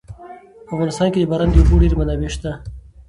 [0.65, 2.51] په افغانستان کې د باران د اوبو ډېرې منابع شته.